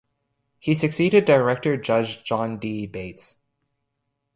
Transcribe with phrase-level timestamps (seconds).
[0.57, 2.87] He succeeded Director Judge John D.
[2.87, 3.35] Bates.